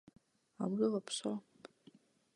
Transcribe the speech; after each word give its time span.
아무도 0.57 0.95
없어. 0.95 1.43